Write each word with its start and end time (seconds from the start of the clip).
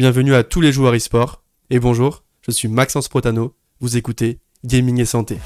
Bienvenue 0.00 0.32
à 0.32 0.44
tous 0.44 0.62
les 0.62 0.72
joueurs 0.72 0.94
e-sport. 0.94 1.42
Et 1.68 1.78
bonjour, 1.78 2.24
je 2.40 2.50
suis 2.50 2.68
Maxence 2.68 3.08
Protano. 3.08 3.54
Vous 3.80 3.98
écoutez 3.98 4.38
Gaming 4.64 4.98
et 4.98 5.04
Santé. 5.04 5.36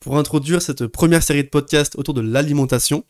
Pour 0.00 0.18
introduire 0.18 0.60
cette 0.60 0.88
première 0.88 1.22
série 1.22 1.44
de 1.44 1.48
podcasts 1.48 1.94
autour 1.94 2.14
de 2.14 2.20
l'alimentation, 2.20 3.04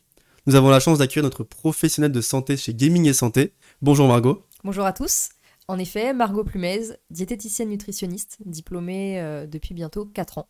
nous 0.45 0.55
avons 0.55 0.69
la 0.69 0.81
chance 0.81 0.99
d'accueillir 0.99 1.25
notre 1.25 1.45
professionnel 1.45 2.13
de 2.13 2.21
santé 2.21 2.59
chez 2.59 2.75
Gaming 2.75 3.09
et 3.09 3.15
Santé. 3.15 3.55
Bonjour 3.81 4.07
Margot. 4.07 4.45
Bonjour 4.65 4.85
à 4.85 4.93
tous. 4.93 5.31
En 5.67 5.79
effet, 5.79 6.13
Margot 6.13 6.45
Plumez, 6.45 6.91
diététicienne 7.09 7.71
nutritionniste, 7.71 8.37
diplômée 8.45 9.19
euh, 9.19 9.47
depuis 9.47 9.73
bientôt 9.73 10.05
4 10.05 10.37
ans. 10.37 10.49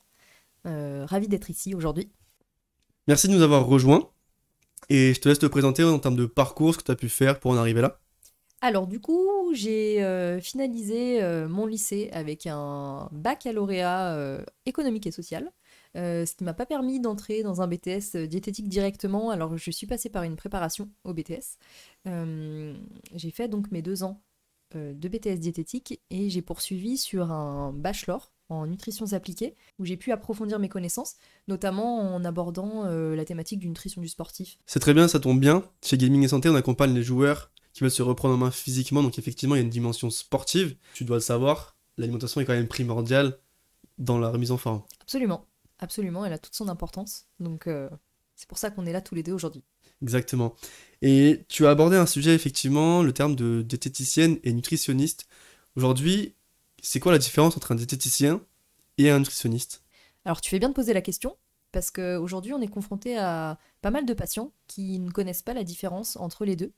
Euh, 0.66 1.06
ravie 1.08 1.28
d'être 1.28 1.50
ici 1.50 1.72
aujourd'hui. 1.72 2.10
Merci 3.06 3.28
de 3.28 3.34
nous 3.34 3.42
avoir 3.42 3.64
rejoints. 3.64 4.10
Et 4.90 5.14
je 5.14 5.20
te 5.20 5.28
laisse 5.28 5.38
te 5.38 5.46
présenter 5.46 5.84
en 5.84 5.98
termes 5.98 6.16
de 6.16 6.26
parcours, 6.26 6.74
ce 6.74 6.78
que 6.78 6.84
tu 6.84 6.90
as 6.90 6.96
pu 6.96 7.08
faire 7.08 7.40
pour 7.40 7.52
en 7.52 7.56
arriver 7.56 7.80
là. 7.80 8.00
Alors 8.60 8.86
du 8.86 8.98
coup, 9.00 9.52
j'ai 9.52 10.02
euh, 10.02 10.40
finalisé 10.40 11.20
mon 11.48 11.66
lycée 11.66 12.10
avec 12.12 12.46
un 12.46 13.08
baccalauréat 13.12 14.42
économique 14.64 15.06
et 15.06 15.10
social. 15.10 15.52
ce 15.94 16.34
qui 16.34 16.44
m'a 16.44 16.54
pas 16.54 16.66
permis 16.66 17.00
d'entrer 17.00 17.42
dans 17.42 17.60
un 17.60 17.66
BTS 17.66 18.26
diététique 18.26 18.68
directement, 18.68 19.30
alors 19.30 19.56
je 19.56 19.70
suis 19.70 19.86
passée 19.86 20.08
par 20.08 20.22
une 20.22 20.36
préparation 20.36 20.88
au 21.04 21.12
BTS. 21.12 21.58
j'ai 22.06 23.30
fait 23.30 23.48
donc 23.48 23.70
mes 23.70 23.82
deux 23.82 24.02
ans 24.02 24.22
de 24.74 25.08
BTS 25.08 25.38
diététique 25.38 26.00
et 26.10 26.30
j'ai 26.30 26.42
poursuivi 26.42 26.96
sur 26.96 27.30
un 27.30 27.72
bachelor 27.72 28.33
en 28.48 28.66
nutrition 28.66 29.12
appliquée 29.12 29.54
où 29.78 29.84
j'ai 29.84 29.96
pu 29.96 30.12
approfondir 30.12 30.58
mes 30.58 30.68
connaissances, 30.68 31.16
notamment 31.48 32.14
en 32.14 32.24
abordant 32.24 32.84
euh, 32.84 33.16
la 33.16 33.24
thématique 33.24 33.58
du 33.58 33.68
nutrition 33.68 34.02
du 34.02 34.08
sportif. 34.08 34.58
C'est 34.66 34.80
très 34.80 34.94
bien, 34.94 35.08
ça 35.08 35.20
tombe 35.20 35.40
bien. 35.40 35.64
Chez 35.82 35.96
Gaming 35.96 36.22
et 36.22 36.28
Santé, 36.28 36.48
on 36.48 36.54
accompagne 36.54 36.94
les 36.94 37.02
joueurs 37.02 37.50
qui 37.72 37.80
veulent 37.82 37.90
se 37.90 38.02
reprendre 38.02 38.34
en 38.34 38.38
main 38.38 38.50
physiquement, 38.50 39.02
donc 39.02 39.18
effectivement, 39.18 39.56
il 39.56 39.58
y 39.58 39.60
a 39.60 39.64
une 39.64 39.70
dimension 39.70 40.08
sportive. 40.10 40.76
Tu 40.94 41.04
dois 41.04 41.16
le 41.16 41.22
savoir, 41.22 41.76
l'alimentation 41.96 42.40
est 42.40 42.44
quand 42.44 42.52
même 42.52 42.68
primordiale 42.68 43.38
dans 43.98 44.18
la 44.18 44.28
remise 44.28 44.52
en 44.52 44.58
forme. 44.58 44.82
Absolument, 45.00 45.46
absolument, 45.78 46.24
elle 46.24 46.32
a 46.32 46.38
toute 46.38 46.54
son 46.54 46.68
importance. 46.68 47.26
Donc 47.40 47.66
euh, 47.66 47.88
c'est 48.36 48.48
pour 48.48 48.58
ça 48.58 48.70
qu'on 48.70 48.86
est 48.86 48.92
là 48.92 49.00
tous 49.00 49.14
les 49.14 49.22
deux 49.22 49.32
aujourd'hui. 49.32 49.64
Exactement. 50.02 50.54
Et 51.02 51.44
tu 51.48 51.66
as 51.66 51.70
abordé 51.70 51.96
un 51.96 52.06
sujet, 52.06 52.34
effectivement, 52.34 53.02
le 53.02 53.12
terme 53.12 53.34
de 53.34 53.62
diététicienne 53.62 54.38
et 54.44 54.52
nutritionniste. 54.52 55.26
Aujourd'hui, 55.76 56.34
c'est 56.84 57.00
quoi 57.00 57.12
la 57.12 57.18
différence 57.18 57.56
entre 57.56 57.72
un 57.72 57.74
diététicien 57.74 58.40
et 58.98 59.10
un 59.10 59.18
nutritionniste? 59.18 59.82
Alors, 60.24 60.40
tu 60.40 60.50
fais 60.50 60.58
bien 60.58 60.68
de 60.68 60.74
poser 60.74 60.92
la 60.92 61.00
question, 61.00 61.36
parce 61.72 61.90
qu'aujourd'hui, 61.90 62.52
on 62.52 62.60
est 62.60 62.68
confronté 62.68 63.18
à 63.18 63.58
pas 63.80 63.90
mal 63.90 64.06
de 64.06 64.14
patients 64.14 64.52
qui 64.68 64.98
ne 64.98 65.10
connaissent 65.10 65.42
pas 65.42 65.54
la 65.54 65.64
différence 65.64 66.16
entre 66.16 66.44
les 66.44 66.56
deux. 66.56 66.72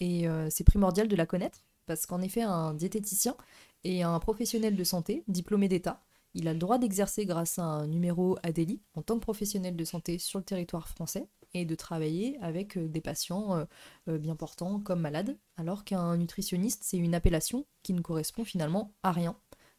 Et 0.00 0.28
euh, 0.28 0.48
c'est 0.50 0.64
primordial 0.64 1.08
de 1.08 1.16
la 1.16 1.26
connaître, 1.26 1.64
parce 1.86 2.06
qu'en 2.06 2.22
effet, 2.22 2.42
un 2.42 2.72
diététicien 2.72 3.36
est 3.84 4.02
un 4.02 4.18
professionnel 4.20 4.76
de 4.76 4.84
santé, 4.84 5.24
diplômé 5.28 5.68
d'État. 5.68 6.02
Il 6.34 6.46
a 6.46 6.52
le 6.52 6.58
droit 6.58 6.78
d'exercer 6.78 7.26
grâce 7.26 7.58
à 7.58 7.64
un 7.64 7.86
numéro 7.88 8.38
ADELI 8.42 8.80
en 8.94 9.02
tant 9.02 9.16
que 9.16 9.22
professionnel 9.22 9.74
de 9.74 9.84
santé 9.84 10.18
sur 10.18 10.38
le 10.38 10.44
territoire 10.44 10.88
français 10.88 11.26
et 11.54 11.64
de 11.64 11.74
travailler 11.74 12.38
avec 12.42 12.76
euh, 12.76 12.86
des 12.86 13.00
patients 13.00 13.66
euh, 14.06 14.18
bien 14.18 14.36
portants 14.36 14.80
comme 14.80 15.00
malades, 15.00 15.36
alors 15.56 15.84
qu'un 15.84 16.16
nutritionniste, 16.16 16.82
c'est 16.84 16.98
une 16.98 17.14
appellation 17.14 17.66
qui 17.82 17.92
ne 17.92 18.00
correspond 18.00 18.44
finalement 18.44 18.94
à 19.02 19.12
rien. 19.12 19.36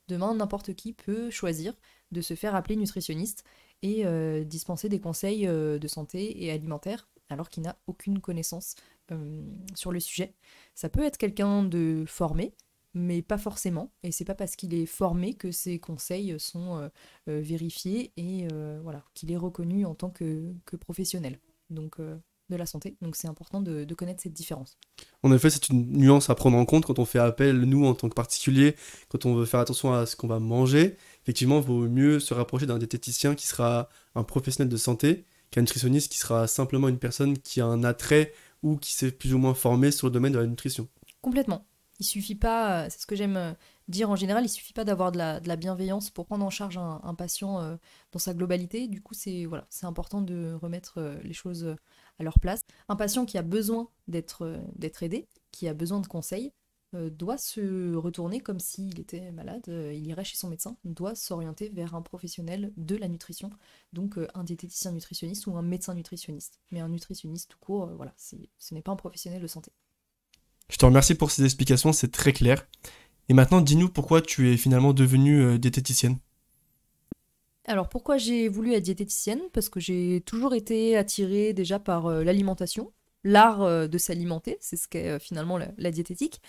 Demain, 0.10 0.36
n'importe 0.36 0.74
qui 0.74 0.92
peut 0.92 1.30
choisir 1.30 1.74
de 2.12 2.20
se 2.22 2.34
faire 2.34 2.56
appeler 2.56 2.76
nutritionniste 2.76 3.46
et 3.82 4.04
dispenser 4.44 4.90
des 4.90 5.00
conseils 5.00 5.46
de 5.46 5.88
santé 5.88 6.44
et 6.44 6.52
alimentaire 6.52 7.08
alors 7.30 7.48
qu'il 7.48 7.64
n'a 7.64 7.78
aucune 7.88 8.20
connaissance 8.20 8.76
sur 9.76 9.92
le 9.92 10.00
sujet. 10.02 10.34
Ça 10.76 10.90
peut 10.90 11.04
être 11.04 11.18
quelqu'un 11.18 11.64
de 11.64 12.04
formé, 12.08 12.56
mais 12.94 13.22
pas 13.22 13.38
forcément. 13.38 13.94
Et 14.04 14.12
c'est 14.12 14.26
pas 14.26 14.36
parce 14.36 14.58
qu'il 14.58 14.74
est 14.74 14.88
formé 14.88 15.36
que 15.36 15.52
ses 15.52 15.80
conseils 15.80 16.38
sont 16.40 16.90
vérifiés 17.28 18.12
et 18.18 18.48
voilà 18.82 19.06
qu'il 19.14 19.32
est 19.32 19.38
reconnu 19.38 19.86
en 19.86 19.96
tant 19.96 20.10
que 20.10 20.56
professionnel 20.82 21.40
donc 21.70 22.00
euh, 22.00 22.18
de 22.50 22.56
la 22.56 22.66
santé. 22.66 22.96
Donc 23.02 23.16
c'est 23.16 23.28
important 23.28 23.62
de, 23.62 23.86
connaître 23.94 24.22
cette 24.22 24.34
différence. 24.34 24.78
En 25.24 25.32
effet, 25.32 25.50
c'est 25.50 25.70
une 25.70 25.92
nuance 25.92 26.30
à 26.30 26.36
prendre 26.36 26.58
en 26.58 26.66
compte 26.66 26.86
quand 26.86 27.00
on 27.00 27.06
fait 27.06 27.20
appel, 27.20 27.62
nous, 27.62 27.86
en 27.86 27.94
tant 27.94 28.10
que 28.10 28.14
particulier, 28.14 28.76
quand 29.10 29.26
on 29.26 29.36
veut 29.36 29.46
faire 29.46 29.60
attention 29.60 29.94
à 29.94 30.06
ce 30.06 30.16
qu'on 30.16 30.28
va 30.28 30.40
manger. 30.40 30.96
Effectivement, 31.24 31.60
il 31.60 31.66
vaut 31.66 31.88
mieux 31.88 32.20
se 32.20 32.34
rapprocher 32.34 32.66
d'un 32.66 32.78
diététicien 32.78 33.36
qui 33.36 33.48
sera 33.48 33.90
un 34.16 34.24
professionnel 34.24 34.70
de 34.70 34.78
santé 34.78 35.26
qu'un 35.52 35.62
nutritionniste 35.62 36.12
qui 36.12 36.18
sera 36.18 36.48
simplement 36.48 36.88
une 36.88 37.00
personne 37.00 37.38
qui 37.38 37.60
a 37.60 37.66
un 37.66 37.84
attrait 37.84 38.34
ou 38.64 38.78
qui 38.78 38.94
s'est 38.94 39.12
plus 39.12 39.34
ou 39.34 39.38
moins 39.38 39.54
formé 39.54 39.92
sur 39.92 40.08
le 40.08 40.12
domaine 40.12 40.34
de 40.34 40.40
la 40.40 40.46
nutrition. 40.46 40.88
Complètement. 41.22 41.66
Il 42.00 42.06
suffit 42.06 42.36
pas, 42.36 42.90
c'est 42.90 43.02
ce 43.02 43.06
que 43.06 43.16
j'aime 43.16 43.36
euh, 43.36 43.54
dire 43.90 44.10
en 44.10 44.16
général, 44.16 44.46
il 44.46 44.50
suffit 44.50 44.74
pas 44.74 44.86
d'avoir 44.86 45.12
de 45.12 45.18
la, 45.18 45.56
bienveillance 45.56 46.10
pour 46.10 46.26
prendre 46.26 46.46
en 46.46 46.50
charge 46.50 46.78
un, 46.78 47.16
patient 47.16 47.60
euh, 47.60 47.76
dans 48.12 48.20
sa 48.20 48.34
globalité. 48.34 48.88
Du 48.88 49.02
coup, 49.02 49.14
c'est 49.14 49.46
voilà, 49.46 49.68
c'est 49.70 49.86
important 49.86 50.22
de 50.22 50.54
remettre 50.54 51.00
euh, 51.00 51.20
les 51.24 51.34
choses 51.34 51.76
à 52.20 52.24
leur 52.24 52.40
place. 52.40 52.62
Un 52.88 52.96
patient 52.96 53.26
qui 53.26 53.38
a 53.38 53.42
besoin 53.42 53.90
d'être 54.08 54.62
d'être 54.76 55.04
aidé, 55.04 55.28
qui 55.52 55.68
a 55.68 55.74
besoin 55.74 56.00
de 56.00 56.08
conseils, 56.08 56.54
doit 56.94 57.38
se 57.38 57.94
retourner 57.94 58.40
comme 58.40 58.60
s'il 58.60 59.00
était 59.00 59.32
malade, 59.32 59.62
il 59.68 60.08
irait 60.08 60.24
chez 60.24 60.38
son 60.38 60.50
médecin, 60.50 60.76
doit 60.84 61.14
s'orienter 61.14 61.70
vers 61.70 61.94
un 61.94 62.02
professionnel 62.02 62.74
de 62.78 62.96
la 62.96 63.08
nutrition, 63.08 63.52
donc 63.94 64.18
un 64.34 64.44
diététicien 64.44 64.92
nutritionniste 64.92 65.46
ou 65.46 65.56
un 65.56 65.62
médecin 65.62 65.94
nutritionniste. 65.94 66.60
Mais 66.72 66.80
un 66.80 66.90
nutritionniste 66.90 67.52
tout 67.52 67.60
court, 67.60 67.92
voilà, 67.96 68.12
ce 68.18 68.74
n'est 68.74 68.82
pas 68.82 68.92
un 68.92 68.96
professionnel 68.96 69.40
de 69.40 69.48
santé. 69.48 69.72
Je 70.70 70.78
te 70.78 70.86
remercie 70.86 71.16
pour 71.16 71.32
ces 71.32 71.44
explications, 71.44 71.94
c'est 71.94 72.12
très 72.12 72.34
clair. 72.34 72.66
Et 73.30 73.34
maintenant, 73.34 73.62
dis-nous 73.62 73.90
pourquoi 73.90 74.22
tu 74.22 74.52
es 74.52 74.58
finalement 74.58 74.92
devenue 74.92 75.42
euh, 75.44 75.58
diététicienne. 75.60 76.18
Alors 77.66 77.88
pourquoi 77.88 78.18
j'ai 78.18 78.50
voulu 78.50 78.74
être 78.74 78.84
diététicienne? 78.84 79.42
Parce 79.54 79.70
que 79.70 79.80
j'ai 79.80 80.22
toujours 80.26 80.56
été 80.56 80.98
attirée 80.98 81.54
déjà 81.54 81.78
par 81.78 82.08
euh, 82.08 82.24
l'alimentation, 82.24 82.92
l'art 83.24 83.62
euh, 83.62 83.88
de 83.88 84.00
s'alimenter, 84.00 84.58
c'est 84.62 84.78
ce 84.78 84.88
qu'est 84.88 85.20
finalement 85.20 85.60
la, 85.60 85.92
diététique, 85.92 86.42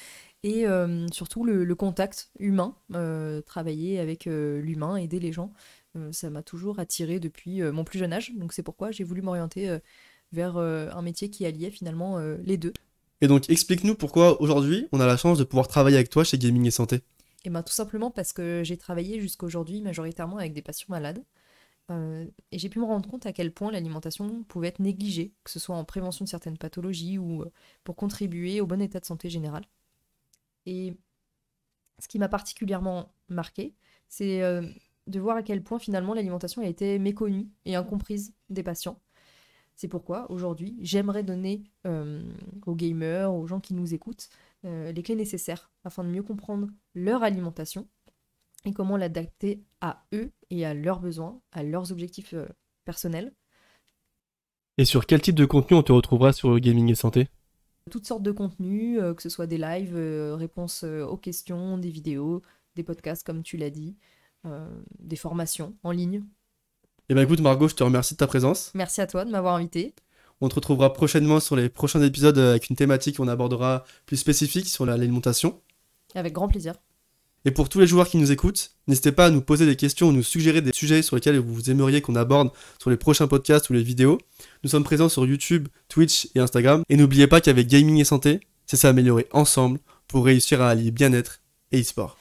et 0.42 0.64
surtout 1.12 1.44
le, 1.44 1.74
contact 1.74 2.30
humain, 2.38 2.74
travailler 3.44 4.00
avec 4.00 4.24
l'humain, 4.24 4.96
aider 4.96 5.20
les 5.20 5.32
gens, 5.32 5.52
ça 6.12 6.30
m'a 6.30 6.42
toujours 6.42 6.78
attirée 6.78 7.20
depuis 7.20 7.60
mon 7.60 7.84
plus 7.84 7.98
jeune 7.98 8.14
âge, 8.14 8.32
donc 8.34 8.54
c'est 8.54 8.62
pourquoi 8.62 8.90
j'ai 8.90 9.04
voulu 9.04 9.20
m'orienter 9.20 9.76
vers 10.32 10.56
un 10.56 11.02
métier 11.02 11.28
qui 11.28 11.44
alliait 11.44 11.70
finalement 11.70 12.18
les 12.18 12.56
deux. 12.56 12.72
Et 13.20 13.28
donc, 13.28 13.50
explique-nous 13.50 13.94
pourquoi 13.94 14.40
aujourd'hui 14.40 14.88
on 14.92 15.00
a 15.00 15.06
la 15.06 15.16
chance 15.16 15.38
de 15.38 15.44
pouvoir 15.44 15.68
travailler 15.68 15.96
avec 15.96 16.10
toi 16.10 16.24
chez 16.24 16.38
Gaming 16.38 16.66
et 16.66 16.70
Santé. 16.70 16.96
Et 16.96 17.02
eh 17.46 17.50
bien, 17.50 17.62
tout 17.62 17.72
simplement 17.72 18.10
parce 18.10 18.32
que 18.32 18.62
j'ai 18.64 18.76
travaillé 18.76 19.20
jusqu'à 19.20 19.46
aujourd'hui 19.46 19.80
majoritairement 19.80 20.36
avec 20.36 20.52
des 20.52 20.60
patients 20.62 20.88
malades. 20.90 21.24
Euh, 21.90 22.26
et 22.52 22.58
j'ai 22.58 22.68
pu 22.68 22.78
me 22.78 22.84
rendre 22.84 23.08
compte 23.08 23.26
à 23.26 23.32
quel 23.32 23.52
point 23.52 23.72
l'alimentation 23.72 24.44
pouvait 24.44 24.68
être 24.68 24.78
négligée, 24.78 25.32
que 25.42 25.50
ce 25.50 25.58
soit 25.58 25.74
en 25.74 25.84
prévention 25.84 26.24
de 26.24 26.28
certaines 26.28 26.58
pathologies 26.58 27.18
ou 27.18 27.42
euh, 27.42 27.50
pour 27.82 27.96
contribuer 27.96 28.60
au 28.60 28.66
bon 28.66 28.80
état 28.80 29.00
de 29.00 29.04
santé 29.04 29.28
général. 29.28 29.64
Et 30.66 30.94
ce 31.98 32.08
qui 32.08 32.18
m'a 32.18 32.28
particulièrement 32.28 33.12
marqué, 33.28 33.74
c'est 34.08 34.42
euh, 34.42 34.62
de 35.06 35.20
voir 35.20 35.36
à 35.36 35.42
quel 35.42 35.62
point 35.62 35.78
finalement 35.78 36.14
l'alimentation 36.14 36.62
a 36.62 36.66
été 36.66 36.98
méconnue 36.98 37.48
et 37.64 37.74
incomprise 37.74 38.34
des 38.50 38.62
patients. 38.62 39.00
C'est 39.80 39.88
pourquoi 39.88 40.30
aujourd'hui, 40.30 40.76
j'aimerais 40.82 41.22
donner 41.22 41.64
euh, 41.86 42.22
aux 42.66 42.74
gamers, 42.74 43.32
aux 43.32 43.46
gens 43.46 43.60
qui 43.60 43.72
nous 43.72 43.94
écoutent, 43.94 44.28
euh, 44.66 44.92
les 44.92 45.02
clés 45.02 45.14
nécessaires 45.14 45.70
afin 45.84 46.04
de 46.04 46.10
mieux 46.10 46.22
comprendre 46.22 46.68
leur 46.94 47.22
alimentation 47.22 47.88
et 48.66 48.74
comment 48.74 48.98
l'adapter 48.98 49.64
à 49.80 50.04
eux 50.12 50.32
et 50.50 50.66
à 50.66 50.74
leurs 50.74 51.00
besoins, 51.00 51.40
à 51.52 51.62
leurs 51.62 51.92
objectifs 51.92 52.34
euh, 52.34 52.44
personnels. 52.84 53.32
Et 54.76 54.84
sur 54.84 55.06
quel 55.06 55.22
type 55.22 55.36
de 55.36 55.46
contenu 55.46 55.78
on 55.78 55.82
te 55.82 55.92
retrouvera 55.92 56.34
sur 56.34 56.60
Gaming 56.60 56.90
et 56.90 56.94
Santé? 56.94 57.28
Toutes 57.90 58.06
sortes 58.06 58.22
de 58.22 58.32
contenus, 58.32 59.00
que 59.16 59.22
ce 59.22 59.30
soit 59.30 59.46
des 59.46 59.56
lives, 59.56 59.96
réponses 59.96 60.82
aux 60.84 61.16
questions, 61.16 61.78
des 61.78 61.88
vidéos, 61.88 62.42
des 62.76 62.82
podcasts 62.82 63.26
comme 63.26 63.42
tu 63.42 63.56
l'as 63.56 63.70
dit, 63.70 63.96
des 64.98 65.16
formations 65.16 65.74
en 65.82 65.90
ligne 65.90 66.22
eh 67.10 67.14
bien 67.14 67.24
écoute 67.24 67.40
Margot, 67.40 67.66
je 67.66 67.74
te 67.74 67.82
remercie 67.82 68.14
de 68.14 68.18
ta 68.18 68.28
présence. 68.28 68.70
Merci 68.74 69.00
à 69.00 69.06
toi 69.08 69.24
de 69.24 69.32
m'avoir 69.32 69.56
invité. 69.56 69.94
On 70.40 70.48
te 70.48 70.54
retrouvera 70.54 70.92
prochainement 70.92 71.40
sur 71.40 71.56
les 71.56 71.68
prochains 71.68 72.00
épisodes 72.02 72.38
avec 72.38 72.70
une 72.70 72.76
thématique 72.76 73.16
qu'on 73.16 73.26
abordera 73.26 73.84
plus 74.06 74.16
spécifique 74.16 74.68
sur 74.68 74.86
l'alimentation. 74.86 75.60
Avec 76.14 76.32
grand 76.32 76.46
plaisir. 76.46 76.74
Et 77.44 77.50
pour 77.50 77.68
tous 77.68 77.80
les 77.80 77.88
joueurs 77.88 78.08
qui 78.08 78.16
nous 78.16 78.30
écoutent, 78.30 78.76
n'hésitez 78.86 79.10
pas 79.10 79.26
à 79.26 79.30
nous 79.30 79.40
poser 79.40 79.66
des 79.66 79.74
questions 79.74 80.10
ou 80.10 80.12
nous 80.12 80.22
suggérer 80.22 80.60
des 80.60 80.72
sujets 80.72 81.02
sur 81.02 81.16
lesquels 81.16 81.38
vous 81.40 81.68
aimeriez 81.68 82.00
qu'on 82.00 82.14
aborde 82.14 82.50
sur 82.78 82.90
les 82.90 82.96
prochains 82.96 83.26
podcasts 83.26 83.70
ou 83.70 83.72
les 83.72 83.82
vidéos. 83.82 84.18
Nous 84.62 84.70
sommes 84.70 84.84
présents 84.84 85.08
sur 85.08 85.26
YouTube, 85.26 85.66
Twitch 85.88 86.28
et 86.36 86.38
Instagram. 86.38 86.84
Et 86.88 86.96
n'oubliez 86.96 87.26
pas 87.26 87.40
qu'avec 87.40 87.66
Gaming 87.66 87.98
et 87.98 88.04
Santé, 88.04 88.38
c'est 88.66 88.76
s'améliorer 88.76 89.26
ensemble 89.32 89.80
pour 90.06 90.24
réussir 90.24 90.62
à 90.62 90.70
allier 90.70 90.92
bien-être 90.92 91.40
et 91.72 91.80
e-sport. 91.80 92.18